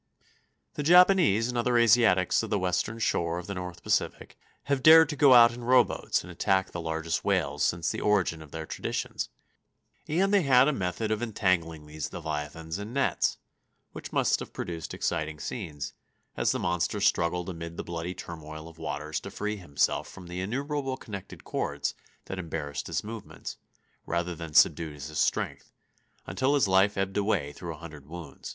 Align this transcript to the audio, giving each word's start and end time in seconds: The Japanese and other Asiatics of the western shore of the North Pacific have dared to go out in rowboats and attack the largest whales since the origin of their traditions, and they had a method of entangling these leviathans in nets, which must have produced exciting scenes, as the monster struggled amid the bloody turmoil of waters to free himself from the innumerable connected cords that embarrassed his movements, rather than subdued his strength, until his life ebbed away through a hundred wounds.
The 0.73 0.81
Japanese 0.81 1.47
and 1.47 1.55
other 1.55 1.77
Asiatics 1.77 2.41
of 2.41 2.49
the 2.49 2.57
western 2.57 2.97
shore 2.97 3.37
of 3.37 3.45
the 3.45 3.53
North 3.53 3.83
Pacific 3.83 4.35
have 4.63 4.81
dared 4.81 5.09
to 5.09 5.15
go 5.15 5.35
out 5.35 5.53
in 5.53 5.63
rowboats 5.63 6.23
and 6.23 6.31
attack 6.31 6.71
the 6.71 6.81
largest 6.81 7.23
whales 7.23 7.63
since 7.63 7.91
the 7.91 8.01
origin 8.01 8.41
of 8.41 8.49
their 8.49 8.65
traditions, 8.65 9.29
and 10.07 10.33
they 10.33 10.41
had 10.41 10.67
a 10.67 10.73
method 10.73 11.11
of 11.11 11.21
entangling 11.21 11.85
these 11.85 12.11
leviathans 12.11 12.79
in 12.79 12.93
nets, 12.93 13.37
which 13.91 14.11
must 14.11 14.39
have 14.39 14.53
produced 14.53 14.95
exciting 14.95 15.39
scenes, 15.39 15.93
as 16.35 16.51
the 16.51 16.57
monster 16.57 16.99
struggled 16.99 17.47
amid 17.47 17.77
the 17.77 17.83
bloody 17.83 18.15
turmoil 18.15 18.67
of 18.67 18.79
waters 18.79 19.19
to 19.19 19.29
free 19.29 19.57
himself 19.57 20.07
from 20.07 20.25
the 20.25 20.41
innumerable 20.41 20.97
connected 20.97 21.43
cords 21.43 21.93
that 22.25 22.39
embarrassed 22.39 22.87
his 22.87 23.03
movements, 23.03 23.55
rather 24.07 24.33
than 24.33 24.55
subdued 24.55 24.93
his 24.95 25.19
strength, 25.19 25.71
until 26.25 26.55
his 26.55 26.67
life 26.67 26.97
ebbed 26.97 27.17
away 27.17 27.53
through 27.53 27.75
a 27.75 27.77
hundred 27.77 28.07
wounds. 28.07 28.49